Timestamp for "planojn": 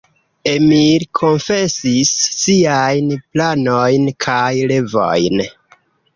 3.37-4.09